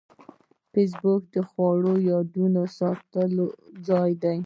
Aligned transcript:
فېسبوک 0.71 1.21
د 1.33 1.37
خوږو 1.49 1.93
یادونو 2.09 2.61
د 2.67 2.71
ساتلو 2.79 3.45
ځای 3.87 4.11
دی 4.23 4.37